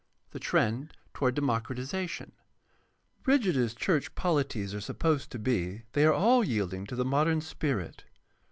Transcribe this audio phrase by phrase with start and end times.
[0.31, 2.31] The trend toward democratization.—
[3.27, 7.39] Rigid as church poHties are supposed to be, they are all yielding to the modem
[7.39, 8.03] spirit.